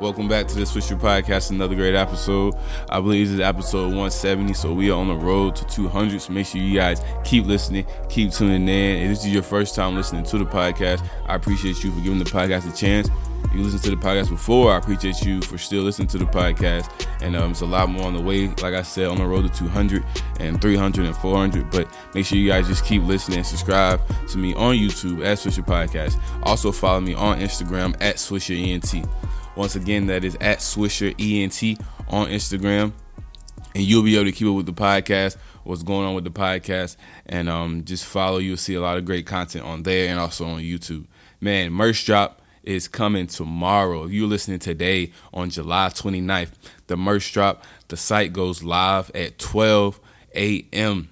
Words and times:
Welcome 0.00 0.28
back 0.28 0.46
to 0.48 0.54
the 0.56 0.64
Swisher 0.64 1.00
Podcast, 1.00 1.50
another 1.50 1.74
great 1.74 1.94
episode. 1.94 2.54
I 2.90 3.00
believe 3.00 3.28
this 3.28 3.34
is 3.36 3.40
episode 3.40 3.86
170, 3.86 4.52
so 4.52 4.74
we 4.74 4.90
are 4.90 4.98
on 4.98 5.08
the 5.08 5.14
road 5.14 5.56
to 5.56 5.64
200. 5.64 6.20
So 6.20 6.34
make 6.34 6.46
sure 6.46 6.60
you 6.60 6.74
guys 6.74 7.00
keep 7.24 7.46
listening, 7.46 7.86
keep 8.10 8.30
tuning 8.30 8.68
in. 8.68 9.02
If 9.02 9.08
this 9.08 9.24
is 9.24 9.32
your 9.32 9.42
first 9.42 9.74
time 9.74 9.94
listening 9.96 10.24
to 10.24 10.36
the 10.36 10.44
podcast, 10.44 11.02
I 11.24 11.34
appreciate 11.34 11.82
you 11.82 11.92
for 11.92 12.00
giving 12.00 12.18
the 12.18 12.26
podcast 12.26 12.70
a 12.70 12.76
chance. 12.76 13.08
If 13.44 13.54
you 13.54 13.62
listened 13.62 13.84
to 13.84 13.90
the 13.90 13.96
podcast 13.96 14.28
before, 14.28 14.70
I 14.72 14.76
appreciate 14.76 15.24
you 15.24 15.40
for 15.40 15.56
still 15.56 15.82
listening 15.82 16.08
to 16.08 16.18
the 16.18 16.26
podcast. 16.26 17.06
And 17.22 17.34
um, 17.34 17.52
it's 17.52 17.62
a 17.62 17.66
lot 17.66 17.88
more 17.88 18.04
on 18.04 18.14
the 18.14 18.20
way, 18.22 18.48
like 18.48 18.74
I 18.74 18.82
said, 18.82 19.06
on 19.06 19.16
the 19.16 19.26
road 19.26 19.50
to 19.50 19.58
200 19.58 20.04
and 20.40 20.60
300 20.60 21.06
and 21.06 21.16
400. 21.16 21.70
But 21.70 21.88
make 22.14 22.26
sure 22.26 22.36
you 22.36 22.50
guys 22.50 22.66
just 22.66 22.84
keep 22.84 23.02
listening 23.02 23.38
and 23.38 23.46
subscribe 23.46 24.02
to 24.28 24.36
me 24.36 24.52
on 24.56 24.74
YouTube 24.74 25.24
at 25.24 25.38
Swisher 25.38 25.64
Podcast. 25.64 26.20
Also 26.42 26.70
follow 26.70 27.00
me 27.00 27.14
on 27.14 27.40
Instagram 27.40 27.94
at 28.02 28.16
Swisher 28.16 28.60
ENT. 28.60 29.06
Once 29.56 29.74
again, 29.74 30.06
that 30.06 30.22
is 30.22 30.36
at 30.40 30.58
Swisher 30.58 31.14
ENT 31.18 31.80
on 32.08 32.28
Instagram. 32.28 32.92
And 33.74 33.84
you'll 33.84 34.02
be 34.02 34.14
able 34.16 34.26
to 34.26 34.32
keep 34.32 34.46
up 34.48 34.54
with 34.54 34.66
the 34.66 34.72
podcast, 34.72 35.36
what's 35.64 35.82
going 35.82 36.06
on 36.06 36.14
with 36.14 36.24
the 36.24 36.30
podcast, 36.30 36.96
and 37.26 37.48
um, 37.48 37.84
just 37.84 38.04
follow. 38.04 38.38
You'll 38.38 38.56
see 38.58 38.74
a 38.74 38.80
lot 38.80 38.98
of 38.98 39.04
great 39.04 39.26
content 39.26 39.64
on 39.64 39.82
there 39.82 40.08
and 40.08 40.20
also 40.20 40.46
on 40.46 40.60
YouTube. 40.60 41.06
Man, 41.40 41.72
merch 41.72 42.04
drop 42.04 42.42
is 42.62 42.88
coming 42.88 43.26
tomorrow. 43.26 44.04
If 44.04 44.12
you're 44.12 44.28
listening 44.28 44.58
today 44.58 45.12
on 45.32 45.48
July 45.50 45.88
29th, 45.88 46.50
the 46.86 46.96
merch 46.96 47.32
drop, 47.32 47.64
the 47.88 47.96
site 47.96 48.32
goes 48.32 48.62
live 48.62 49.10
at 49.14 49.38
12 49.38 50.00
a.m. 50.34 51.08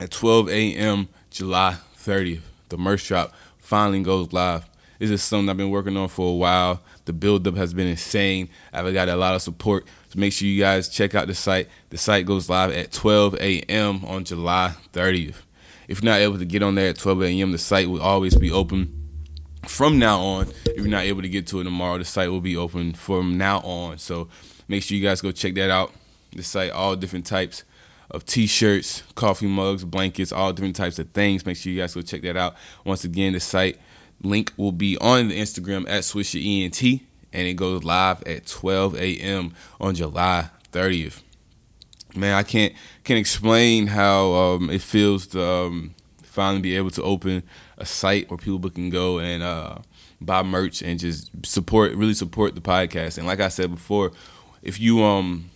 At 0.00 0.10
12 0.10 0.48
a.m. 0.48 1.08
July 1.30 1.76
30th, 1.98 2.40
the 2.68 2.78
merch 2.78 3.06
drop 3.06 3.32
finally 3.58 4.02
goes 4.02 4.32
live. 4.32 4.68
This 4.98 5.10
is 5.10 5.22
something 5.22 5.48
I've 5.48 5.56
been 5.56 5.70
working 5.70 5.96
on 5.96 6.08
for 6.08 6.30
a 6.30 6.34
while. 6.34 6.82
The 7.10 7.14
buildup 7.14 7.56
has 7.56 7.74
been 7.74 7.88
insane. 7.88 8.48
I've 8.72 8.94
got 8.94 9.08
a 9.08 9.16
lot 9.16 9.34
of 9.34 9.42
support. 9.42 9.84
So 10.10 10.20
make 10.20 10.32
sure 10.32 10.46
you 10.46 10.60
guys 10.60 10.88
check 10.88 11.12
out 11.16 11.26
the 11.26 11.34
site. 11.34 11.68
The 11.88 11.98
site 11.98 12.24
goes 12.24 12.48
live 12.48 12.70
at 12.70 12.92
12 12.92 13.34
a.m. 13.40 14.04
on 14.04 14.22
July 14.22 14.76
30th. 14.92 15.42
If 15.88 16.00
you're 16.00 16.12
not 16.12 16.20
able 16.20 16.38
to 16.38 16.44
get 16.44 16.62
on 16.62 16.76
there 16.76 16.90
at 16.90 16.98
12 16.98 17.24
a.m., 17.24 17.50
the 17.50 17.58
site 17.58 17.88
will 17.88 18.00
always 18.00 18.36
be 18.36 18.52
open 18.52 18.94
from 19.66 19.98
now 19.98 20.20
on. 20.20 20.50
If 20.66 20.76
you're 20.76 20.86
not 20.86 21.02
able 21.02 21.22
to 21.22 21.28
get 21.28 21.48
to 21.48 21.58
it 21.58 21.64
tomorrow, 21.64 21.98
the 21.98 22.04
site 22.04 22.30
will 22.30 22.40
be 22.40 22.56
open 22.56 22.92
from 22.92 23.36
now 23.36 23.58
on. 23.62 23.98
So 23.98 24.28
make 24.68 24.84
sure 24.84 24.96
you 24.96 25.02
guys 25.02 25.20
go 25.20 25.32
check 25.32 25.56
that 25.56 25.68
out. 25.68 25.92
The 26.30 26.44
site, 26.44 26.70
all 26.70 26.94
different 26.94 27.26
types 27.26 27.64
of 28.08 28.24
t-shirts, 28.24 29.02
coffee 29.16 29.48
mugs, 29.48 29.84
blankets, 29.84 30.30
all 30.30 30.52
different 30.52 30.76
types 30.76 31.00
of 31.00 31.10
things. 31.10 31.44
Make 31.44 31.56
sure 31.56 31.72
you 31.72 31.80
guys 31.80 31.92
go 31.92 32.02
check 32.02 32.22
that 32.22 32.36
out. 32.36 32.54
Once 32.84 33.02
again, 33.02 33.32
the 33.32 33.40
site 33.40 33.80
link 34.22 34.52
will 34.56 34.72
be 34.72 34.96
on 34.98 35.28
the 35.28 35.40
Instagram 35.40 35.82
at 35.88 36.02
Swisher 36.02 36.40
ENT, 36.44 36.82
and 37.32 37.46
it 37.46 37.54
goes 37.54 37.84
live 37.84 38.22
at 38.26 38.46
12 38.46 38.96
a.m. 38.96 39.54
on 39.80 39.94
July 39.94 40.50
30th. 40.72 41.22
Man, 42.14 42.34
I 42.34 42.42
can't 42.42 42.74
can't 43.04 43.18
explain 43.20 43.86
how 43.86 44.32
um, 44.32 44.70
it 44.70 44.82
feels 44.82 45.28
to 45.28 45.44
um, 45.44 45.94
finally 46.22 46.60
be 46.60 46.76
able 46.76 46.90
to 46.90 47.02
open 47.02 47.42
a 47.78 47.86
site 47.86 48.28
where 48.30 48.38
people 48.38 48.68
can 48.70 48.90
go 48.90 49.20
and 49.20 49.42
uh, 49.42 49.76
buy 50.20 50.42
merch 50.42 50.82
and 50.82 50.98
just 50.98 51.30
support, 51.46 51.94
really 51.94 52.14
support 52.14 52.54
the 52.54 52.60
podcast. 52.60 53.16
And 53.16 53.26
like 53.26 53.40
I 53.40 53.48
said 53.48 53.70
before, 53.70 54.12
if 54.62 54.80
you 54.80 55.02
um 55.04 55.50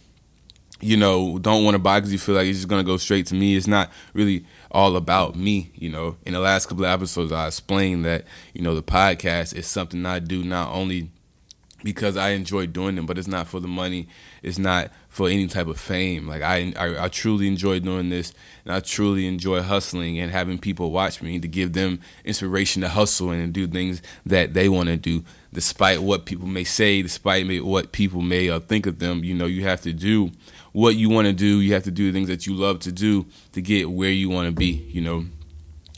you 0.85 0.97
know, 0.97 1.39
don't 1.39 1.65
want 1.65 1.75
to 1.75 1.79
buy 1.79 1.99
because 1.99 2.13
you 2.13 2.19
feel 2.19 2.35
like 2.35 2.47
it's 2.47 2.59
just 2.59 2.69
gonna 2.69 2.85
go 2.85 2.97
straight 2.97 3.27
to 3.27 3.35
me. 3.35 3.57
It's 3.57 3.67
not 3.67 3.91
really 4.13 4.45
all 4.71 4.97
about 4.97 5.35
me. 5.35 5.71
You 5.75 5.89
know, 5.89 6.17
in 6.27 6.35
the 6.35 6.41
last 6.41 6.67
couple 6.67 6.85
of 6.85 6.91
episodes, 6.91 7.33
I 7.33 7.47
explained 7.47 8.05
that 8.05 8.25
you 8.53 8.63
know 8.63 8.75
the 8.75 8.83
podcast 8.83 9.55
is 9.55 9.67
something 9.67 10.05
I 10.05 10.19
do 10.19 10.45
not 10.45 10.73
only 10.73 11.11
because 11.85 12.17
I 12.17 12.31
enjoy 12.31 12.67
doing 12.67 12.97
them, 12.97 13.07
but 13.07 13.19
it's 13.19 13.29
not 13.29 13.47
for 13.47 13.61
the 13.61 13.69
money. 13.69 14.09
It's 14.43 14.59
not 14.59 14.91
for 15.11 15.29
any 15.29 15.47
type 15.47 15.67
of 15.69 15.79
fame. 15.79 16.27
Like 16.27 16.43
I, 16.43 16.73
I, 16.77 17.05
I, 17.05 17.09
truly 17.09 17.47
enjoy 17.47 17.79
doing 17.79 18.09
this, 18.09 18.33
and 18.65 18.75
I 18.75 18.81
truly 18.81 19.27
enjoy 19.27 19.61
hustling 19.61 20.19
and 20.19 20.33
having 20.33 20.58
people 20.58 20.91
watch 20.91 21.23
me 21.23 21.39
to 21.39 21.47
give 21.47 21.75
them 21.75 22.01
inspiration 22.25 22.83
to 22.83 22.89
hustle 22.89 23.31
and 23.31 23.53
do 23.53 23.67
things 23.67 24.03
that 24.27 24.55
they 24.55 24.69
want 24.69 24.89
to 24.89 24.97
do, 24.97 25.25
despite 25.53 26.03
what 26.03 26.25
people 26.25 26.48
may 26.48 26.64
say, 26.64 27.03
despite 27.03 27.63
what 27.63 27.92
people 27.92 28.23
may 28.23 28.48
uh, 28.48 28.61
think 28.61 28.87
of 28.87 28.98
them. 28.98 29.23
You 29.23 29.35
know, 29.35 29.47
you 29.47 29.63
have 29.64 29.83
to 29.83 29.92
do 29.92 30.33
what 30.74 30.96
you 30.96 31.08
want 31.08 31.27
to 31.29 31.33
do. 31.33 31.61
You 31.61 31.73
have 31.73 31.85
to 31.85 31.90
do 31.90 32.12
things 32.12 32.29
that 32.29 32.46
you 32.46 32.55
love 32.55 32.80
to 32.80 32.92
do 32.92 33.27
to 33.52 33.62
get 33.62 33.90
where 33.90 34.11
you 34.11 34.29
want 34.29 34.48
to 34.48 34.52
be. 34.52 34.86
You 34.90 35.01
know, 35.01 35.24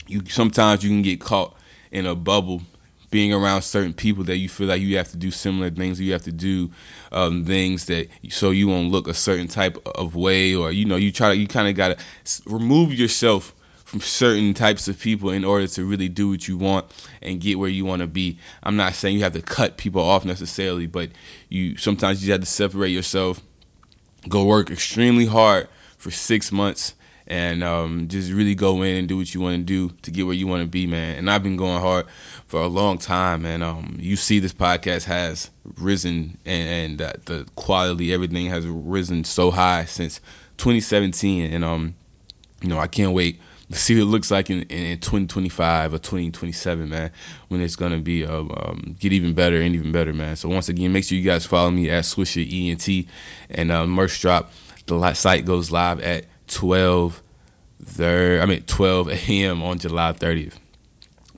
you 0.05 0.21
sometimes 0.29 0.83
you 0.83 0.89
can 0.89 1.01
get 1.01 1.19
caught 1.19 1.57
in 1.91 2.05
a 2.05 2.15
bubble 2.15 2.61
being 3.09 3.33
around 3.33 3.63
certain 3.63 3.93
people 3.93 4.23
that 4.25 4.37
you 4.37 4.47
feel 4.47 4.67
like 4.67 4.81
you 4.81 4.97
have 4.97 5.09
to 5.09 5.17
do 5.17 5.31
similar 5.31 5.69
things, 5.69 5.99
you 5.99 6.11
have 6.11 6.23
to 6.23 6.31
do 6.31 6.69
um, 7.11 7.43
things 7.43 7.85
that 7.85 8.07
so 8.29 8.51
you 8.51 8.67
won't 8.67 8.91
look 8.91 9.07
a 9.07 9.13
certain 9.13 9.47
type 9.47 9.77
of 9.85 10.15
way, 10.15 10.53
or 10.53 10.71
you 10.71 10.85
know, 10.85 10.95
you 10.95 11.11
try 11.11 11.29
to 11.29 11.35
you 11.35 11.47
kind 11.47 11.67
of 11.67 11.75
gotta 11.75 11.97
remove 12.45 12.93
yourself 12.93 13.55
from 13.83 14.01
certain 14.01 14.53
types 14.53 14.89
of 14.89 14.99
people 14.99 15.29
in 15.29 15.45
order 15.45 15.65
to 15.65 15.85
really 15.85 16.09
do 16.09 16.29
what 16.29 16.47
you 16.47 16.57
want 16.57 16.85
and 17.21 17.39
get 17.39 17.57
where 17.57 17.69
you 17.69 17.85
want 17.85 18.01
to 18.01 18.07
be. 18.07 18.37
I'm 18.61 18.75
not 18.75 18.93
saying 18.93 19.15
you 19.15 19.23
have 19.23 19.33
to 19.33 19.41
cut 19.41 19.77
people 19.77 20.01
off 20.01 20.25
necessarily, 20.25 20.85
but 20.85 21.09
you 21.47 21.77
sometimes 21.77 22.23
you 22.23 22.31
have 22.33 22.41
to 22.41 22.45
separate 22.45 22.89
yourself, 22.89 23.41
go 24.29 24.45
work 24.45 24.69
extremely 24.71 25.25
hard 25.25 25.67
for 25.97 26.11
six 26.11 26.51
months 26.51 26.93
and 27.27 27.63
um, 27.63 28.07
just 28.07 28.31
really 28.31 28.55
go 28.55 28.81
in 28.81 28.95
and 28.95 29.07
do 29.07 29.17
what 29.17 29.33
you 29.33 29.41
want 29.41 29.57
to 29.57 29.63
do 29.63 29.93
to 30.01 30.11
get 30.11 30.25
where 30.25 30.35
you 30.35 30.47
want 30.47 30.61
to 30.61 30.67
be, 30.67 30.87
man. 30.87 31.17
And 31.17 31.29
I've 31.29 31.43
been 31.43 31.57
going 31.57 31.81
hard 31.81 32.05
for 32.45 32.61
a 32.61 32.67
long 32.67 32.97
time, 32.97 33.45
and 33.45 33.61
um, 33.61 33.97
you 33.99 34.15
see 34.15 34.39
this 34.39 34.53
podcast 34.53 35.03
has 35.05 35.49
risen, 35.77 36.37
and, 36.45 36.69
and 36.91 37.01
uh, 37.01 37.13
the 37.25 37.45
quality, 37.55 38.13
everything 38.13 38.45
has 38.47 38.65
risen 38.65 39.25
so 39.25 39.51
high 39.51 39.83
since 39.85 40.21
2017, 40.57 41.51
and 41.53 41.65
um, 41.65 41.95
you 42.61 42.69
know, 42.69 42.79
I 42.79 42.87
can't 42.87 43.11
wait 43.11 43.41
to 43.71 43.77
see 43.77 43.95
what 43.95 44.01
it 44.01 44.05
looks 44.05 44.31
like 44.31 44.49
in, 44.49 44.61
in 44.63 44.99
2025 44.99 45.93
or 45.93 45.97
2027, 45.97 46.89
man, 46.89 47.11
when 47.49 47.61
it's 47.61 47.75
gonna 47.75 47.99
be 47.99 48.25
uh, 48.25 48.39
um, 48.39 48.95
get 48.99 49.13
even 49.13 49.33
better 49.33 49.61
and 49.61 49.75
even 49.75 49.91
better, 49.91 50.13
man. 50.13 50.35
So 50.35 50.49
once 50.49 50.69
again, 50.69 50.93
make 50.93 51.03
sure 51.03 51.17
you 51.17 51.23
guys 51.23 51.45
follow 51.45 51.71
me 51.71 51.89
at 51.89 52.05
Swisher 52.05 52.45
ENT 52.45 53.07
and 53.49 53.71
uh, 53.71 53.85
merch 53.85 54.21
drop. 54.21 54.51
The 54.85 55.13
site 55.13 55.45
goes 55.45 55.69
live 55.71 55.99
at 55.99 56.25
12 56.47 57.21
third, 57.83 58.41
I 58.41 58.45
mean 58.45 58.63
12 58.63 59.09
a.m. 59.09 59.63
on 59.63 59.79
July 59.79 60.13
30th. 60.13 60.53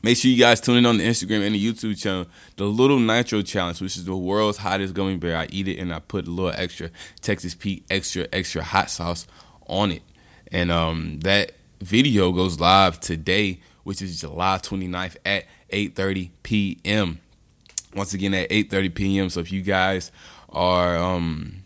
Make 0.01 0.17
sure 0.17 0.31
you 0.31 0.37
guys 0.37 0.61
tune 0.61 0.77
in 0.77 0.85
on 0.85 0.97
the 0.97 1.03
Instagram 1.03 1.45
and 1.45 1.53
the 1.53 1.73
YouTube 1.73 1.99
channel. 1.99 2.25
The 2.55 2.63
Little 2.63 2.99
Nitro 2.99 3.41
Challenge, 3.41 3.81
which 3.81 3.97
is 3.97 4.05
the 4.05 4.15
world's 4.15 4.57
hottest 4.57 4.93
gummy 4.93 5.17
bear. 5.17 5.35
I 5.35 5.47
eat 5.49 5.67
it 5.67 5.77
and 5.77 5.93
I 5.93 5.99
put 5.99 6.25
a 6.25 6.31
little 6.31 6.53
extra 6.55 6.89
Texas 7.19 7.53
Pete 7.53 7.83
extra 7.89 8.25
extra 8.31 8.63
hot 8.63 8.89
sauce 8.89 9.27
on 9.67 9.91
it. 9.91 10.03
And 10.51 10.71
um, 10.71 11.19
that 11.21 11.51
video 11.79 12.31
goes 12.31 12.59
live 12.59 12.99
today, 12.99 13.59
which 13.83 14.01
is 14.01 14.19
July 14.21 14.57
29th 14.57 15.17
at 15.25 15.45
8:30 15.71 16.29
p.m. 16.43 17.19
Once 17.95 18.13
again 18.13 18.33
at 18.33 18.49
8:30 18.49 18.95
p.m. 18.95 19.29
So 19.29 19.39
if 19.39 19.51
you 19.51 19.61
guys 19.61 20.11
are 20.49 20.97
um, 20.97 21.58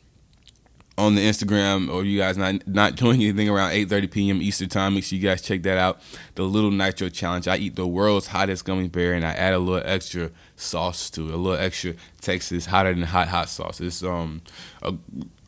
on 0.97 1.15
the 1.15 1.21
Instagram 1.21 1.91
or 1.91 2.03
you 2.03 2.19
guys 2.19 2.37
not 2.37 2.67
not 2.67 2.95
doing 2.97 3.21
anything 3.21 3.49
around 3.49 3.71
8:30 3.71 4.11
p.m. 4.11 4.41
Eastern 4.41 4.69
time, 4.69 4.93
make 4.95 5.03
sure 5.03 5.17
you 5.17 5.27
guys 5.27 5.41
check 5.41 5.63
that 5.63 5.77
out. 5.77 5.99
The 6.35 6.43
Little 6.43 6.71
Nitro 6.71 7.09
Challenge. 7.09 7.47
I 7.47 7.57
eat 7.57 7.75
the 7.75 7.87
world's 7.87 8.27
hottest 8.27 8.65
gummy 8.65 8.87
bear 8.87 9.13
and 9.13 9.25
I 9.25 9.31
add 9.31 9.53
a 9.53 9.59
little 9.59 9.87
extra 9.87 10.31
sauce 10.55 11.09
to 11.11 11.29
it, 11.29 11.33
a 11.33 11.37
little 11.37 11.59
extra 11.59 11.93
Texas 12.21 12.67
hotter 12.67 12.93
than 12.93 13.03
hot 13.03 13.27
hot 13.27 13.49
sauce. 13.49 13.81
It's 13.81 14.03
um 14.03 14.41
a 14.81 14.93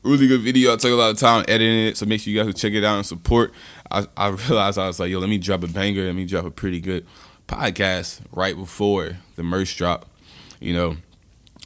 really 0.03 0.27
good 0.27 0.41
video. 0.41 0.73
I 0.73 0.77
took 0.77 0.91
a 0.91 0.95
lot 0.95 1.11
of 1.11 1.19
time 1.19 1.45
editing 1.47 1.87
it, 1.87 1.97
so 1.97 2.05
make 2.05 2.21
sure 2.21 2.31
you 2.31 2.43
guys 2.43 2.53
check 2.55 2.73
it 2.73 2.83
out 2.83 2.97
and 2.97 3.05
support. 3.05 3.53
I, 3.91 4.07
I 4.15 4.27
realized 4.49 4.77
I 4.77 4.87
was 4.87 4.99
like, 4.99 5.09
yo, 5.09 5.19
let 5.19 5.29
me 5.29 5.37
drop 5.37 5.63
a 5.63 5.67
banger, 5.67 6.05
let 6.05 6.15
me 6.15 6.25
drop 6.25 6.45
a 6.45 6.51
pretty 6.51 6.79
good 6.79 7.05
podcast 7.47 8.21
right 8.31 8.55
before 8.55 9.17
the 9.35 9.43
merch 9.43 9.77
drop. 9.77 10.07
You 10.59 10.73
know, 10.73 10.97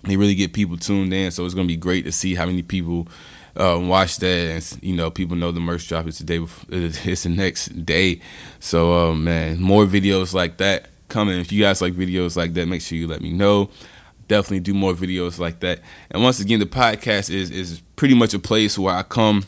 they 0.03 0.17
really 0.17 0.35
get 0.35 0.53
people 0.53 0.77
tuned 0.77 1.13
in, 1.13 1.31
so 1.31 1.45
it's 1.45 1.53
gonna 1.53 1.67
be 1.67 1.77
great 1.77 2.05
to 2.05 2.11
see 2.11 2.35
how 2.35 2.45
many 2.45 2.61
people 2.61 3.07
um, 3.55 3.87
watch 3.87 4.17
that, 4.17 4.27
and 4.27 4.83
you 4.83 4.95
know, 4.95 5.11
people 5.11 5.35
know 5.35 5.51
the 5.51 5.59
merch 5.59 5.87
drop 5.87 6.07
is 6.07 6.19
the 6.19 6.23
day. 6.23 6.39
Before, 6.39 6.65
it's 6.71 7.23
the 7.23 7.29
next 7.29 7.85
day. 7.85 8.21
So, 8.59 8.93
um, 8.93 9.23
man, 9.25 9.61
more 9.61 9.85
videos 9.85 10.33
like 10.33 10.57
that 10.57 10.89
coming. 11.09 11.39
If 11.39 11.51
you 11.51 11.61
guys 11.61 11.81
like 11.81 11.93
videos 11.93 12.37
like 12.37 12.53
that, 12.53 12.67
make 12.67 12.81
sure 12.81 12.97
you 12.97 13.07
let 13.07 13.21
me 13.21 13.33
know. 13.33 13.69
Definitely 14.27 14.61
do 14.61 14.73
more 14.73 14.93
videos 14.93 15.39
like 15.39 15.59
that. 15.61 15.81
And 16.11 16.23
once 16.23 16.39
again, 16.39 16.59
the 16.59 16.65
podcast 16.65 17.29
is 17.29 17.51
is 17.51 17.81
pretty 17.95 18.15
much 18.15 18.33
a 18.33 18.39
place 18.39 18.77
where 18.77 18.95
I 18.95 19.03
come 19.03 19.45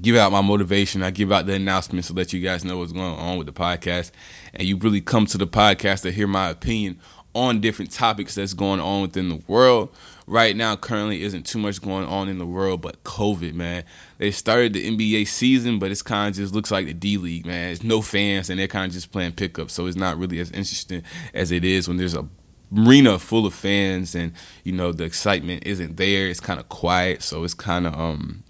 give 0.00 0.16
out 0.16 0.32
my 0.32 0.40
motivation. 0.40 1.02
I 1.02 1.10
give 1.10 1.30
out 1.30 1.46
the 1.46 1.54
announcements 1.54 2.08
to 2.08 2.14
let 2.14 2.32
you 2.32 2.40
guys 2.40 2.64
know 2.64 2.78
what's 2.78 2.92
going 2.92 3.14
on 3.14 3.38
with 3.38 3.46
the 3.46 3.52
podcast. 3.52 4.10
And 4.54 4.66
you 4.66 4.76
really 4.76 5.00
come 5.00 5.26
to 5.26 5.38
the 5.38 5.46
podcast 5.46 6.02
to 6.02 6.12
hear 6.12 6.26
my 6.26 6.48
opinion 6.48 6.98
on 7.34 7.60
different 7.60 7.90
topics 7.90 8.34
that's 8.34 8.54
going 8.54 8.80
on 8.80 9.02
within 9.02 9.28
the 9.28 9.42
world. 9.46 9.94
Right 10.26 10.54
now, 10.54 10.76
currently, 10.76 11.22
isn't 11.22 11.44
too 11.44 11.58
much 11.58 11.82
going 11.82 12.06
on 12.06 12.28
in 12.28 12.38
the 12.38 12.46
world, 12.46 12.82
but 12.82 13.02
COVID, 13.02 13.52
man. 13.52 13.82
They 14.18 14.30
started 14.30 14.74
the 14.74 14.96
NBA 14.96 15.26
season, 15.26 15.78
but 15.78 15.90
it's 15.90 16.02
kind 16.02 16.30
of 16.30 16.36
just 16.36 16.54
looks 16.54 16.70
like 16.70 16.86
the 16.86 16.94
D 16.94 17.16
League, 17.16 17.46
man. 17.46 17.72
It's 17.72 17.82
no 17.82 18.00
fans, 18.00 18.48
and 18.48 18.58
they're 18.58 18.68
kind 18.68 18.86
of 18.86 18.92
just 18.92 19.10
playing 19.10 19.32
pickup, 19.32 19.70
so 19.70 19.86
it's 19.86 19.96
not 19.96 20.18
really 20.18 20.38
as 20.38 20.50
interesting 20.52 21.02
as 21.34 21.50
it 21.50 21.64
is 21.64 21.88
when 21.88 21.96
there's 21.96 22.14
a 22.14 22.28
arena 22.76 23.18
full 23.18 23.46
of 23.46 23.54
fans, 23.54 24.14
and 24.14 24.32
you 24.62 24.72
know 24.72 24.92
the 24.92 25.04
excitement 25.04 25.66
isn't 25.66 25.96
there. 25.96 26.28
It's 26.28 26.40
kind 26.40 26.60
of 26.60 26.68
quiet, 26.68 27.22
so 27.22 27.44
it's 27.44 27.54
kind 27.54 27.86
of 27.86 27.94
um. 27.94 28.44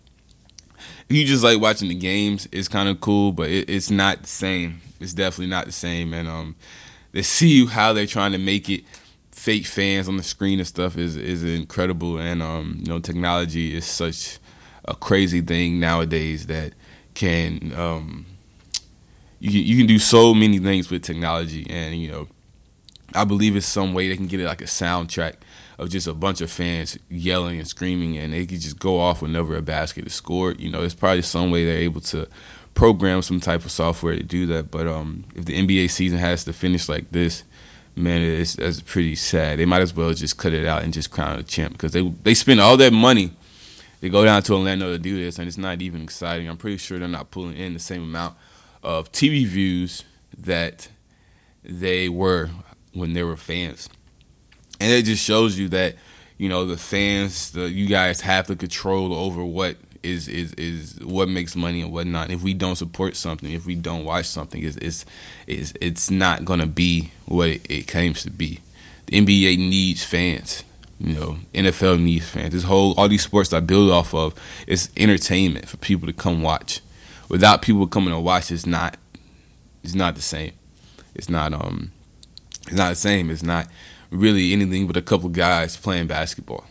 You 1.09 1.25
just 1.25 1.43
like 1.43 1.61
watching 1.61 1.88
the 1.88 1.97
games, 1.97 2.47
it's 2.53 2.69
kind 2.69 2.88
of 2.88 3.00
cool, 3.00 3.32
but 3.32 3.49
it, 3.49 3.69
it's 3.69 3.91
not 3.91 4.23
the 4.23 4.29
same. 4.29 4.81
It's 5.00 5.12
definitely 5.12 5.50
not 5.50 5.67
the 5.67 5.73
same, 5.73 6.15
and 6.15 6.29
um, 6.29 6.56
to 7.14 7.22
see 7.22 7.66
how 7.66 7.92
they're 7.92 8.06
trying 8.06 8.32
to 8.32 8.38
make 8.38 8.68
it. 8.68 8.84
Fake 9.32 9.64
fans 9.64 10.06
on 10.06 10.18
the 10.18 10.22
screen 10.22 10.58
and 10.58 10.68
stuff 10.68 10.98
is 10.98 11.16
is 11.16 11.42
incredible, 11.42 12.18
and 12.18 12.42
um, 12.42 12.76
you 12.80 12.86
know 12.86 13.00
technology 13.00 13.74
is 13.74 13.86
such 13.86 14.38
a 14.84 14.94
crazy 14.94 15.40
thing 15.40 15.80
nowadays 15.80 16.46
that 16.46 16.74
can 17.14 17.72
um 17.74 18.26
you 19.40 19.50
you 19.60 19.76
can 19.78 19.86
do 19.86 19.98
so 19.98 20.34
many 20.34 20.58
things 20.58 20.90
with 20.90 21.02
technology, 21.02 21.66
and 21.68 21.96
you 21.96 22.10
know, 22.10 22.28
I 23.14 23.24
believe 23.24 23.56
it's 23.56 23.66
some 23.66 23.94
way 23.94 24.08
they 24.08 24.16
can 24.16 24.26
get 24.26 24.38
it 24.38 24.44
like 24.44 24.60
a 24.60 24.66
soundtrack 24.66 25.36
of 25.78 25.88
just 25.88 26.06
a 26.06 26.12
bunch 26.12 26.42
of 26.42 26.50
fans 26.50 26.98
yelling 27.08 27.58
and 27.58 27.66
screaming, 27.66 28.18
and 28.18 28.34
they 28.34 28.44
could 28.44 28.60
just 28.60 28.78
go 28.78 29.00
off 29.00 29.22
whenever 29.22 29.56
a 29.56 29.62
basket 29.62 30.06
is 30.06 30.14
scored. 30.14 30.60
You 30.60 30.70
know, 30.70 30.82
it's 30.82 30.94
probably 30.94 31.22
some 31.22 31.50
way 31.50 31.64
they're 31.64 31.78
able 31.78 32.02
to 32.02 32.28
program 32.75 33.22
some 33.22 33.40
type 33.40 33.64
of 33.64 33.70
software 33.70 34.17
to 34.17 34.22
do 34.22 34.46
that. 34.46 34.70
But 34.70 34.87
um, 34.87 35.25
if 35.34 35.44
the 35.44 35.55
NBA 35.55 35.90
season 35.90 36.19
has 36.19 36.44
to 36.44 36.52
finish 36.52 36.88
like 36.88 37.11
this, 37.11 37.44
man, 37.96 38.22
it's 38.22 38.55
that's 38.55 38.81
pretty 38.81 39.14
sad. 39.14 39.58
They 39.58 39.67
might 39.67 39.82
as 39.82 39.94
well 39.94 40.12
just 40.14 40.38
cut 40.38 40.52
it 40.52 40.67
out 40.67 40.82
and 40.82 40.93
just 40.93 41.11
crown 41.11 41.38
a 41.38 41.43
champ 41.43 41.72
because 41.72 41.93
they 41.93 42.02
they 42.02 42.34
spend 42.34 42.61
all 42.61 42.76
that 42.76 42.93
money. 42.93 43.32
They 44.00 44.08
go 44.08 44.25
down 44.25 44.43
to 44.44 44.55
Orlando 44.55 44.93
to 44.93 44.99
do 44.99 45.22
this, 45.22 45.38
and 45.38 45.46
it's 45.46 45.58
not 45.58 45.82
even 45.82 46.02
exciting. 46.02 46.49
I'm 46.49 46.56
pretty 46.56 46.78
sure 46.78 46.99
they're 46.99 47.08
not 47.08 47.31
pulling 47.31 47.56
in 47.56 47.75
the 47.75 47.81
same 47.81 48.02
amount 48.02 48.34
of 48.82 49.12
TV 49.12 49.46
views 49.46 50.05
that 50.38 50.88
they 51.62 52.08
were 52.08 52.50
when 52.94 53.12
they 53.12 53.22
were 53.22 53.37
fans. 53.37 53.88
And 54.81 54.90
it 54.90 55.05
just 55.05 55.22
shows 55.22 55.58
you 55.58 55.69
that, 55.69 55.96
you 56.38 56.49
know, 56.49 56.64
the 56.64 56.78
fans, 56.78 57.50
the 57.50 57.69
you 57.70 57.87
guys 57.87 58.22
have 58.22 58.46
the 58.46 58.56
control 58.56 59.12
over 59.12 59.44
what 59.44 59.76
is 60.02 60.29
is 60.29 60.52
is 60.55 60.99
what 61.00 61.29
makes 61.29 61.55
money 61.56 61.82
and 61.82 61.93
whatnot. 61.93 62.31
If 62.31 62.43
we 62.43 62.55
don't 62.55 62.76
support 62.76 63.17
something, 63.17 63.50
if 63.50 63.67
we 63.67 63.75
don't 63.75 64.05
watch 64.05 64.26
something, 64.26 64.62
is 64.62 64.76
is 64.79 65.05
is 65.47 65.75
it's 65.81 66.11
not 66.11 66.44
gonna 66.44 66.67
be 66.67 67.12
what 67.26 67.49
it, 67.50 67.70
it 67.70 67.88
claims 67.88 68.23
to 68.23 68.31
be. 68.31 68.61
The 69.06 69.20
NBA 69.20 69.58
needs 69.58 70.05
fans. 70.05 70.64
You 70.99 71.14
know, 71.14 71.37
NFL 71.55 72.00
needs 72.00 72.29
fans. 72.29 72.52
This 72.52 72.64
whole 72.64 72.94
all 72.99 73.08
these 73.08 73.23
sports 73.23 73.52
I 73.52 73.61
build 73.61 73.91
off 73.91 74.14
of 74.14 74.35
is 74.67 74.91
entertainment 74.97 75.69
for 75.69 75.76
people 75.79 76.06
to 76.06 76.12
come 76.12 76.43
watch 76.43 76.81
without 77.31 77.62
people 77.62 77.87
coming 77.87 78.12
to 78.12 78.20
watch, 78.20 78.50
it's 78.50 78.67
not 78.67 78.99
it's 79.82 79.94
not 79.94 80.14
the 80.17 80.20
same. 80.20 80.53
It's 81.14 81.31
not 81.31 81.55
um 81.55 81.93
it's 82.67 82.76
not 82.76 82.91
the 82.91 82.96
same. 82.96 83.31
It's 83.31 83.43
not 83.43 83.69
really 84.11 84.53
anything 84.53 84.87
but 84.87 84.99
a 84.99 85.03
couple 85.03 85.31
guys 85.31 85.79
playing 85.79 86.08
basketball. 86.08 86.67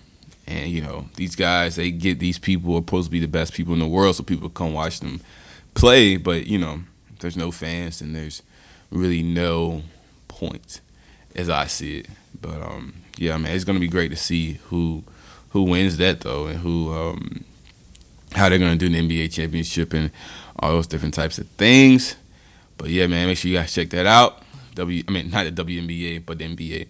And 0.49 0.69
you 0.71 0.81
know, 0.81 1.05
these 1.15 1.35
guys 1.35 1.75
they 1.75 1.91
get 1.91 2.19
these 2.19 2.39
people 2.39 2.73
are 2.73 2.79
supposed 2.79 3.07
to 3.07 3.11
be 3.11 3.19
the 3.19 3.27
best 3.27 3.53
people 3.53 3.73
in 3.73 3.79
the 3.79 3.87
world, 3.87 4.15
so 4.15 4.23
people 4.23 4.49
come 4.49 4.73
watch 4.73 4.99
them 4.99 5.21
play. 5.75 6.17
But 6.17 6.47
you 6.47 6.57
know, 6.57 6.81
there's 7.19 7.37
no 7.37 7.51
fans 7.51 8.01
and 8.01 8.15
there's 8.15 8.41
really 8.89 9.21
no 9.21 9.83
point 10.27 10.81
as 11.35 11.49
I 11.49 11.67
see 11.67 11.99
it. 11.99 12.07
But 12.41 12.61
um, 12.61 12.95
yeah, 13.17 13.37
man, 13.37 13.55
it's 13.55 13.63
gonna 13.63 13.79
be 13.79 13.87
great 13.87 14.09
to 14.09 14.17
see 14.17 14.53
who 14.65 15.03
who 15.49 15.63
wins 15.63 15.97
that 15.97 16.21
though, 16.21 16.47
and 16.47 16.59
who 16.59 16.91
um, 16.93 17.43
how 18.33 18.49
they're 18.49 18.57
gonna 18.57 18.75
do 18.75 18.89
the 18.89 18.99
NBA 18.99 19.31
championship 19.31 19.93
and 19.93 20.09
all 20.57 20.71
those 20.71 20.87
different 20.87 21.13
types 21.13 21.37
of 21.37 21.47
things. 21.49 22.15
But 22.77 22.89
yeah, 22.89 23.07
man, 23.07 23.27
make 23.27 23.37
sure 23.37 23.51
you 23.51 23.57
guys 23.57 23.73
check 23.73 23.89
that 23.91 24.07
out. 24.07 24.41
W, 24.75 25.03
I 25.07 25.11
mean, 25.11 25.29
not 25.29 25.43
the 25.43 25.63
WNBA, 25.63 26.25
but 26.25 26.37
the 26.39 26.45
NBA. 26.45 26.87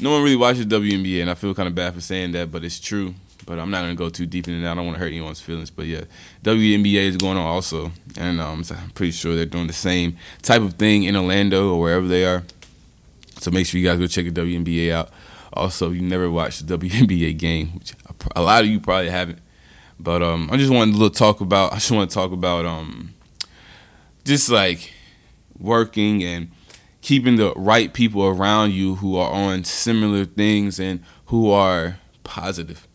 No 0.00 0.12
one 0.12 0.22
really 0.22 0.36
watches 0.36 0.66
WNBA, 0.66 1.20
and 1.20 1.30
I 1.30 1.34
feel 1.34 1.54
kind 1.54 1.68
of 1.68 1.74
bad 1.74 1.94
for 1.94 2.00
saying 2.00 2.32
that, 2.32 2.50
but 2.50 2.64
it's 2.64 2.80
true. 2.80 3.14
But 3.46 3.58
I'm 3.58 3.70
not 3.70 3.80
gonna 3.80 3.94
go 3.94 4.10
too 4.10 4.26
deep 4.26 4.46
into 4.48 4.60
that. 4.60 4.72
I 4.72 4.74
don't 4.74 4.86
want 4.86 4.96
to 4.96 5.00
hurt 5.00 5.08
anyone's 5.08 5.40
feelings. 5.40 5.70
But 5.70 5.86
yeah, 5.86 6.02
WNBA 6.44 7.06
is 7.06 7.16
going 7.16 7.36
on 7.36 7.46
also, 7.46 7.90
and 8.18 8.40
um, 8.40 8.62
so 8.62 8.74
I'm 8.74 8.90
pretty 8.90 9.12
sure 9.12 9.34
they're 9.34 9.46
doing 9.46 9.66
the 9.66 9.72
same 9.72 10.16
type 10.42 10.62
of 10.62 10.74
thing 10.74 11.04
in 11.04 11.16
Orlando 11.16 11.74
or 11.74 11.80
wherever 11.80 12.06
they 12.06 12.24
are. 12.24 12.44
So 13.38 13.50
make 13.50 13.66
sure 13.66 13.80
you 13.80 13.86
guys 13.86 13.98
go 13.98 14.06
check 14.06 14.26
the 14.26 14.40
WNBA 14.40 14.92
out. 14.92 15.10
Also, 15.52 15.90
you 15.90 16.02
never 16.02 16.30
watched 16.30 16.66
the 16.66 16.78
WNBA 16.78 17.36
game, 17.38 17.68
which 17.78 17.94
a 18.36 18.42
lot 18.42 18.62
of 18.62 18.70
you 18.70 18.78
probably 18.78 19.10
haven't. 19.10 19.38
But 19.98 20.22
um, 20.22 20.48
I 20.52 20.56
just 20.56 20.72
wanted 20.72 20.98
to 20.98 21.10
talk 21.10 21.40
about. 21.40 21.72
I 21.72 21.76
just 21.76 21.90
want 21.90 22.10
to 22.10 22.14
talk 22.14 22.32
about 22.32 22.64
um, 22.66 23.14
just 24.24 24.48
like 24.48 24.92
working 25.58 26.22
and 26.22 26.50
keeping 27.00 27.36
the 27.36 27.52
right 27.54 27.92
people 27.92 28.26
around 28.26 28.72
you 28.72 28.96
who 28.96 29.16
are 29.16 29.30
on 29.30 29.64
similar 29.64 30.24
things 30.24 30.78
and 30.78 31.02
who 31.26 31.50
are 31.50 31.98
positive. 32.24 32.86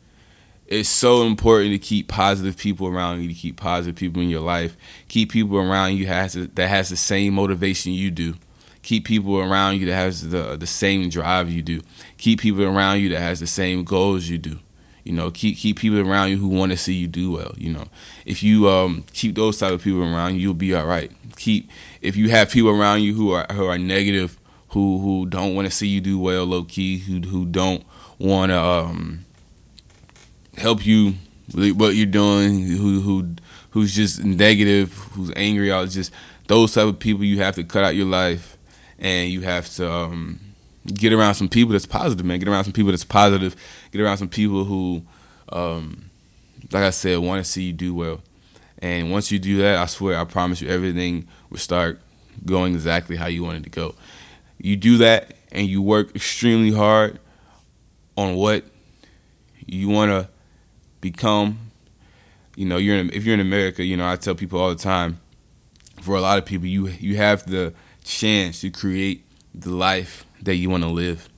It's 0.67 0.89
so 0.89 1.23
important 1.23 1.71
to 1.73 1.79
keep 1.79 2.07
positive 2.07 2.57
people 2.57 2.87
around 2.87 3.21
you, 3.21 3.27
to 3.27 3.33
keep 3.33 3.57
positive 3.57 3.95
people 3.95 4.21
in 4.21 4.29
your 4.29 4.41
life, 4.41 4.75
keep 5.07 5.31
people 5.31 5.57
around 5.57 5.95
you 5.95 6.07
has 6.07 6.33
that 6.33 6.67
has 6.67 6.89
the 6.89 6.97
same 6.97 7.35
motivation 7.35 7.93
you 7.93 8.09
do. 8.09 8.35
Keep 8.81 9.05
people 9.05 9.39
around 9.39 9.79
you 9.79 9.85
that 9.87 9.95
has 9.95 10.29
the 10.29 10.55
the 10.57 10.67
same 10.67 11.09
drive 11.09 11.49
you 11.49 11.61
do. 11.61 11.81
Keep 12.17 12.41
people 12.41 12.63
around 12.63 12.99
you 12.99 13.09
that 13.09 13.19
has 13.19 13.39
the 13.39 13.47
same 13.47 13.83
goals 13.83 14.27
you 14.27 14.37
do. 14.37 14.59
You 15.05 15.13
know, 15.13 15.29
keep 15.29 15.57
keep 15.57 15.77
people 15.77 15.99
around 15.99 16.31
you 16.31 16.37
who 16.37 16.47
want 16.47 16.71
to 16.71 16.77
see 16.77 16.93
you 16.93 17.07
do 17.07 17.31
well. 17.31 17.53
You 17.57 17.71
know, 17.71 17.85
if 18.25 18.41
you 18.41 18.67
um, 18.67 19.05
keep 19.13 19.35
those 19.35 19.59
type 19.59 19.71
of 19.71 19.83
people 19.83 20.01
around 20.01 20.33
you, 20.33 20.41
you'll 20.41 20.55
be 20.55 20.73
all 20.73 20.87
right. 20.87 21.11
Keep 21.37 21.69
if 22.01 22.15
you 22.15 22.29
have 22.29 22.49
people 22.49 22.71
around 22.71 23.03
you 23.03 23.13
who 23.13 23.31
are 23.31 23.45
who 23.51 23.67
are 23.67 23.77
negative, 23.77 24.39
who 24.69 24.97
who 24.97 25.27
don't 25.27 25.53
want 25.53 25.67
to 25.67 25.71
see 25.71 25.87
you 25.87 26.01
do 26.01 26.17
well, 26.17 26.43
low 26.43 26.63
key, 26.63 26.97
who 26.97 27.19
who 27.19 27.45
don't 27.45 27.83
want 28.17 28.49
to 28.51 28.59
um, 28.59 29.25
help 30.57 30.83
you 30.83 31.13
with 31.53 31.73
what 31.73 31.93
you're 31.95 32.07
doing, 32.07 32.65
who 32.65 33.01
who 33.01 33.35
who's 33.69 33.95
just 33.95 34.23
negative, 34.23 34.91
who's 35.13 35.31
angry, 35.35 35.71
all 35.71 35.85
just 35.85 36.11
those 36.47 36.73
type 36.73 36.87
of 36.87 36.97
people 36.97 37.23
you 37.23 37.37
have 37.41 37.53
to 37.55 37.63
cut 37.63 37.83
out 37.83 37.95
your 37.95 38.07
life, 38.07 38.57
and 38.97 39.29
you 39.29 39.41
have 39.41 39.69
to. 39.75 39.91
Um, 39.91 40.39
get 40.85 41.13
around 41.13 41.35
some 41.35 41.49
people 41.49 41.71
that's 41.71 41.85
positive, 41.85 42.25
man. 42.25 42.39
Get 42.39 42.47
around 42.47 42.63
some 42.65 42.73
people 42.73 42.91
that's 42.91 43.03
positive. 43.03 43.55
Get 43.91 44.01
around 44.01 44.17
some 44.17 44.29
people 44.29 44.65
who, 44.65 45.03
um, 45.49 46.09
like 46.71 46.83
I 46.83 46.89
said, 46.91 47.19
want 47.19 47.43
to 47.43 47.49
see 47.49 47.63
you 47.63 47.73
do 47.73 47.95
well. 47.95 48.21
And 48.79 49.11
once 49.11 49.31
you 49.31 49.39
do 49.39 49.57
that, 49.59 49.77
I 49.77 49.85
swear, 49.85 50.19
I 50.19 50.25
promise 50.25 50.61
you, 50.61 50.69
everything 50.69 51.27
will 51.49 51.57
start 51.57 51.99
going 52.45 52.73
exactly 52.73 53.15
how 53.15 53.27
you 53.27 53.43
want 53.43 53.57
it 53.57 53.63
to 53.63 53.69
go. 53.69 53.95
You 54.57 54.75
do 54.75 54.97
that, 54.97 55.35
and 55.51 55.67
you 55.67 55.81
work 55.81 56.15
extremely 56.15 56.71
hard 56.71 57.19
on 58.17 58.35
what 58.35 58.63
you 59.65 59.89
want 59.89 60.11
to 60.11 60.29
become. 61.01 61.59
You 62.55 62.65
know, 62.65 62.77
you're 62.77 62.97
in, 62.97 63.11
if 63.11 63.25
you're 63.25 63.33
in 63.33 63.39
America, 63.39 63.83
you 63.83 63.97
know, 63.97 64.07
I 64.07 64.15
tell 64.17 64.35
people 64.35 64.59
all 64.59 64.69
the 64.69 64.75
time. 64.75 65.19
For 66.01 66.15
a 66.15 66.21
lot 66.21 66.37
of 66.37 66.45
people, 66.45 66.67
you 66.67 66.87
you 66.87 67.15
have 67.15 67.49
the 67.49 67.73
chance 68.03 68.61
to 68.61 68.69
create 68.69 69.25
the 69.53 69.71
life 69.71 70.24
that 70.41 70.55
you 70.55 70.69
want 70.69 70.83
to 70.83 70.89
live. 70.89 71.29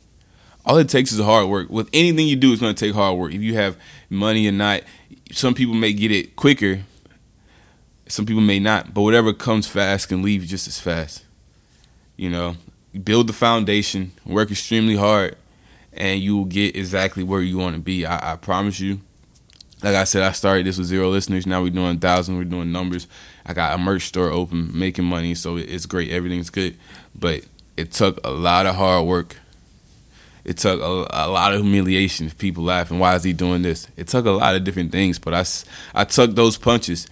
All 0.66 0.77
it 0.77 0.89
takes 0.89 1.12
is 1.13 1.20
hard 1.20 1.48
work. 1.48 1.70
With 1.70 1.89
anything 1.94 2.27
you 2.27 2.36
do, 2.36 2.51
it's 2.51 2.62
going 2.62 2.75
to 2.75 2.86
take 2.86 2.94
hard 2.94 3.18
work. 3.18 3.34
If 3.34 3.42
you 3.42 3.54
have 3.54 3.77
money 4.10 4.48
or 4.48 4.51
not, 4.51 4.82
some 5.32 5.54
people 5.54 5.74
may 5.74 5.94
get 5.94 6.12
it 6.12 6.36
quicker. 6.36 6.82
Some 8.08 8.25
people 8.25 8.42
may 8.42 8.60
not, 8.60 8.94
but 8.94 9.01
whatever 9.01 9.34
comes 9.34 9.68
fast 9.68 10.10
can 10.10 10.22
leave 10.22 10.44
just 10.44 10.68
as 10.68 10.80
fast. 10.80 11.24
You 12.18 12.30
know, 12.30 12.56
build 13.04 13.27
the 13.27 13.34
foundation, 13.34 14.12
work 14.25 14.51
extremely 14.51 14.96
hard, 14.96 15.38
and 15.94 16.20
you 16.20 16.38
will 16.38 16.46
get 16.46 16.75
exactly 16.75 17.24
where 17.24 17.42
you 17.42 17.58
want 17.58 17.75
to 17.75 17.82
be. 17.82 18.06
I, 18.06 18.34
I 18.34 18.36
promise 18.36 18.80
you. 18.80 19.01
Like 19.84 19.96
I 19.96 20.06
said, 20.06 20.24
I 20.24 20.32
started 20.32 20.66
this 20.66 20.77
with 20.77 20.88
zero 20.88 21.10
listeners. 21.10 21.46
Now 21.46 21.62
we're 21.62 21.70
doing 21.70 22.00
thousand. 22.00 22.38
We're 22.38 22.46
doing 22.46 22.72
numbers. 22.72 23.08
I 23.46 23.54
got 23.54 23.75
a 23.75 23.77
merch 23.77 24.04
store 24.04 24.32
open, 24.32 24.77
making 24.77 25.06
money, 25.06 25.36
so 25.36 25.56
it's 25.56 25.86
great. 25.86 26.12
Everything's 26.12 26.50
good, 26.50 26.77
but 27.13 27.46
it 27.77 27.91
took 27.91 28.19
a 28.25 28.31
lot 28.31 28.65
of 28.65 28.75
hard 28.75 29.07
work. 29.07 29.38
It 30.43 30.57
took 30.57 30.81
a, 30.81 31.07
a 31.25 31.29
lot 31.29 31.53
of 31.53 31.62
humiliation. 31.62 32.29
People 32.31 32.63
laughing. 32.63 33.00
Why 33.00 33.15
is 33.15 33.24
he 33.24 33.34
doing 33.34 33.62
this? 33.62 33.88
It 33.96 34.07
took 34.07 34.25
a 34.25 34.31
lot 34.31 34.55
of 34.55 34.63
different 34.63 34.91
things, 34.91 35.19
but 35.19 35.34
I, 35.34 35.46
I 36.01 36.03
took 36.05 36.36
those 36.36 36.57
punches 36.57 37.07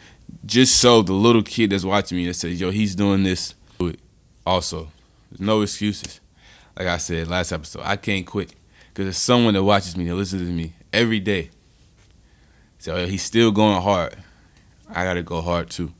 just 0.46 0.78
so 0.78 1.02
the 1.02 1.14
little 1.14 1.44
kid 1.44 1.70
that's 1.70 1.84
watching 1.84 2.18
me 2.18 2.26
that 2.28 2.34
says, 2.34 2.60
"Yo, 2.60 2.72
he's 2.72 2.96
doing 2.96 3.24
this." 3.24 3.54
Also, 4.46 4.92
there's 5.32 5.42
no 5.42 5.62
excuses. 5.62 6.20
Like 6.78 6.88
I 6.88 6.98
said 6.98 7.28
last 7.28 7.52
episode, 7.52 7.82
I 7.84 7.96
can't 7.96 8.26
quit 8.26 8.54
because 8.90 9.06
there's 9.06 9.18
someone 9.18 9.54
that 9.54 9.64
watches 9.64 9.98
me 9.98 10.06
that 10.06 10.16
listens 10.16 10.48
to 10.48 10.54
me 10.54 10.74
every 10.94 11.20
day. 11.20 11.50
So 12.80 13.08
he's 13.08 13.24
still 13.24 13.52
going 13.52 13.82
hard. 13.82 14.16
I 14.88 15.04
gotta 15.04 15.24
go 15.24 15.42
hard 15.42 15.70
too. 15.70 15.94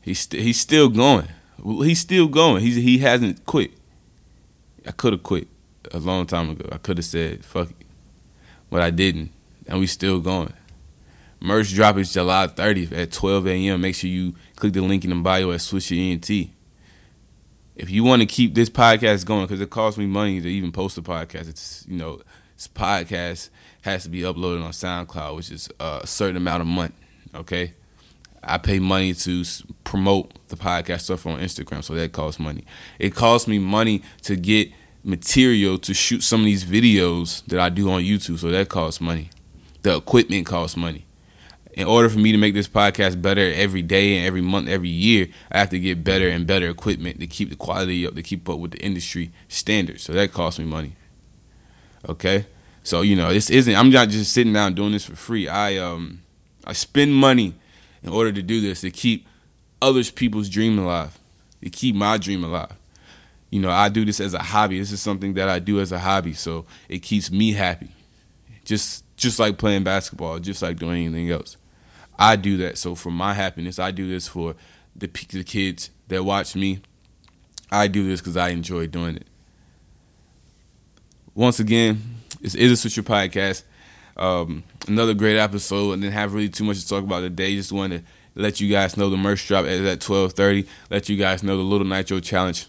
He's 0.00 0.20
st- 0.20 0.42
he's 0.42 0.58
still 0.58 0.88
going 0.88 1.28
he's 1.64 2.00
still 2.00 2.28
going. 2.28 2.62
He's 2.62 2.76
he 2.76 2.98
hasn't 2.98 3.44
quit. 3.46 3.72
I 4.86 4.90
could 4.90 5.12
have 5.12 5.22
quit 5.22 5.48
a 5.92 5.98
long 5.98 6.26
time 6.26 6.50
ago. 6.50 6.68
I 6.72 6.78
could 6.78 6.98
have 6.98 7.04
said 7.04 7.44
fuck 7.44 7.70
it, 7.70 7.86
but 8.70 8.80
I 8.82 8.90
didn't, 8.90 9.30
and 9.66 9.78
we 9.80 9.86
still 9.86 10.20
going. 10.20 10.52
Merch 11.40 11.74
drop 11.74 11.96
is 11.96 12.12
July 12.12 12.46
30th 12.46 12.96
at 12.96 13.10
12 13.10 13.48
a.m. 13.48 13.80
Make 13.80 13.96
sure 13.96 14.08
you 14.08 14.34
click 14.54 14.72
the 14.72 14.80
link 14.80 15.02
in 15.02 15.10
the 15.10 15.16
bio 15.16 15.50
at 15.50 15.58
Swisher 15.58 15.98
ENT. 15.98 16.50
if 17.74 17.90
you 17.90 18.04
want 18.04 18.22
to 18.22 18.26
keep 18.26 18.54
this 18.54 18.70
podcast 18.70 19.26
going, 19.26 19.46
because 19.46 19.60
it 19.60 19.70
costs 19.70 19.98
me 19.98 20.06
money 20.06 20.40
to 20.40 20.48
even 20.48 20.70
post 20.70 20.98
a 20.98 21.02
podcast, 21.02 21.48
it's 21.48 21.84
you 21.88 21.96
know, 21.96 22.20
this 22.56 22.68
podcast 22.68 23.50
has 23.82 24.04
to 24.04 24.08
be 24.08 24.20
uploaded 24.20 24.62
on 24.62 24.70
SoundCloud, 24.70 25.34
which 25.34 25.50
is 25.50 25.68
a 25.80 26.06
certain 26.06 26.36
amount 26.36 26.60
of 26.60 26.68
money. 26.68 26.94
Okay, 27.34 27.74
I 28.42 28.58
pay 28.58 28.78
money 28.78 29.14
to 29.14 29.44
promote 29.84 30.32
the 30.48 30.56
podcast 30.56 31.02
stuff 31.02 31.26
on 31.26 31.40
Instagram, 31.40 31.84
so 31.84 31.94
that 31.94 32.12
costs 32.12 32.40
money. 32.40 32.64
It 32.98 33.14
costs 33.14 33.46
me 33.46 33.58
money 33.58 34.02
to 34.22 34.36
get 34.36 34.70
material 35.04 35.78
to 35.78 35.94
shoot 35.94 36.22
some 36.22 36.40
of 36.40 36.46
these 36.46 36.64
videos 36.64 37.44
that 37.46 37.60
I 37.60 37.68
do 37.68 37.90
on 37.90 38.02
YouTube, 38.02 38.38
so 38.38 38.50
that 38.50 38.68
costs 38.68 39.00
money. 39.00 39.30
The 39.82 39.96
equipment 39.96 40.46
costs 40.46 40.76
money. 40.76 41.06
In 41.74 41.86
order 41.86 42.10
for 42.10 42.18
me 42.18 42.32
to 42.32 42.38
make 42.38 42.52
this 42.52 42.68
podcast 42.68 43.22
better 43.22 43.52
every 43.54 43.80
day 43.80 44.18
and 44.18 44.26
every 44.26 44.42
month, 44.42 44.68
every 44.68 44.90
year, 44.90 45.28
I 45.50 45.58
have 45.58 45.70
to 45.70 45.78
get 45.78 46.04
better 46.04 46.28
and 46.28 46.46
better 46.46 46.68
equipment 46.68 47.18
to 47.20 47.26
keep 47.26 47.48
the 47.48 47.56
quality 47.56 48.06
up, 48.06 48.14
to 48.14 48.22
keep 48.22 48.48
up 48.48 48.58
with 48.58 48.72
the 48.72 48.78
industry 48.78 49.32
standards. 49.48 50.02
So 50.02 50.12
that 50.12 50.32
costs 50.32 50.58
me 50.58 50.66
money. 50.66 50.96
Okay? 52.06 52.46
So, 52.82 53.00
you 53.00 53.16
know, 53.16 53.32
this 53.32 53.48
isn't 53.48 53.74
I'm 53.74 53.90
not 53.90 54.10
just 54.10 54.32
sitting 54.32 54.52
down 54.52 54.74
doing 54.74 54.92
this 54.92 55.06
for 55.06 55.16
free. 55.16 55.48
I 55.48 55.78
um 55.78 56.22
I 56.66 56.74
spend 56.74 57.14
money 57.14 57.54
in 58.02 58.10
order 58.10 58.32
to 58.32 58.42
do 58.42 58.60
this 58.60 58.80
to 58.82 58.90
keep 58.90 59.26
others 59.80 60.10
people's 60.10 60.48
dream 60.48 60.78
alive, 60.78 61.18
to 61.62 61.70
keep 61.70 61.94
my 61.94 62.18
dream 62.18 62.44
alive. 62.44 62.76
You 63.50 63.60
know, 63.60 63.70
I 63.70 63.88
do 63.88 64.04
this 64.04 64.20
as 64.20 64.32
a 64.32 64.38
hobby. 64.42 64.78
This 64.78 64.92
is 64.92 65.02
something 65.02 65.34
that 65.34 65.48
I 65.48 65.58
do 65.58 65.80
as 65.80 65.92
a 65.92 65.98
hobby, 65.98 66.32
so 66.32 66.64
it 66.88 67.00
keeps 67.00 67.30
me 67.30 67.52
happy. 67.52 67.90
Just 68.64 69.04
just 69.16 69.38
like 69.38 69.58
playing 69.58 69.84
basketball, 69.84 70.38
just 70.38 70.62
like 70.62 70.78
doing 70.78 71.06
anything 71.06 71.30
else. 71.30 71.56
I 72.18 72.36
do 72.36 72.56
that. 72.58 72.78
So 72.78 72.94
for 72.94 73.10
my 73.10 73.34
happiness, 73.34 73.78
I 73.78 73.90
do 73.90 74.08
this 74.08 74.26
for 74.28 74.54
the 74.96 75.08
the 75.30 75.44
kids 75.44 75.90
that 76.08 76.24
watch 76.24 76.56
me. 76.56 76.80
I 77.70 77.88
do 77.88 78.06
this 78.06 78.20
because 78.20 78.36
I 78.36 78.50
enjoy 78.50 78.86
doing 78.86 79.16
it. 79.16 79.26
Once 81.34 81.60
again, 81.60 82.20
this 82.40 82.54
is 82.54 82.84
a 82.84 82.88
Swisher 82.88 83.02
podcast. 83.02 83.62
Um, 84.16 84.64
another 84.88 85.14
great 85.14 85.38
episode, 85.38 85.92
and 85.92 86.02
didn't 86.02 86.14
have 86.14 86.34
really 86.34 86.48
too 86.48 86.64
much 86.64 86.80
to 86.80 86.88
talk 86.88 87.04
about 87.04 87.20
today. 87.20 87.54
Just 87.54 87.72
wanted 87.72 88.04
to 88.04 88.42
let 88.42 88.60
you 88.60 88.70
guys 88.70 88.96
know 88.96 89.10
the 89.10 89.16
merch 89.16 89.46
drop 89.46 89.64
is 89.66 89.86
at 89.86 90.00
twelve 90.00 90.32
thirty. 90.32 90.66
Let 90.90 91.08
you 91.08 91.16
guys 91.16 91.42
know 91.42 91.56
the 91.56 91.62
Little 91.62 91.86
Nitro 91.86 92.20
Challenge 92.20 92.66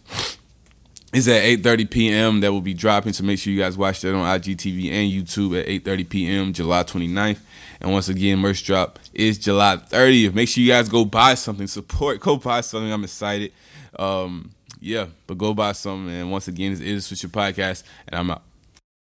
is 1.13 1.27
at 1.27 1.43
eight 1.43 1.63
thirty 1.63 1.85
p.m. 1.85 2.39
That 2.41 2.51
will 2.51 2.61
be 2.61 2.73
dropping. 2.73 3.13
So 3.13 3.23
make 3.23 3.39
sure 3.39 3.51
you 3.53 3.59
guys 3.59 3.77
watch 3.77 4.01
that 4.01 4.15
on 4.15 4.39
IGTV 4.39 4.91
and 4.91 5.11
YouTube 5.11 5.59
at 5.59 5.67
eight 5.67 5.85
thirty 5.85 6.03
p.m. 6.03 6.53
July 6.53 6.83
29th. 6.83 7.39
And 7.81 7.91
once 7.91 8.07
again, 8.07 8.39
merch 8.39 8.63
drop 8.63 8.97
is 9.13 9.37
July 9.37 9.75
30th. 9.75 10.33
Make 10.33 10.47
sure 10.47 10.63
you 10.63 10.69
guys 10.69 10.87
go 10.87 11.03
buy 11.03 11.33
something. 11.33 11.67
Support. 11.67 12.21
Go 12.21 12.37
buy 12.37 12.61
something. 12.61 12.91
I'm 12.91 13.03
excited. 13.03 13.51
Um, 13.99 14.51
yeah, 14.79 15.07
but 15.27 15.37
go 15.37 15.53
buy 15.53 15.73
something. 15.73 16.13
And 16.13 16.31
once 16.31 16.47
again, 16.47 16.71
this 16.71 16.81
is 16.81 17.07
Swisher 17.07 17.29
Podcast, 17.29 17.83
and 18.07 18.17
I'm 18.17 18.31
out. 18.31 18.41